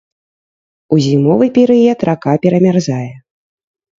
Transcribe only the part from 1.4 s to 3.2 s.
перыяд рака перамярзае.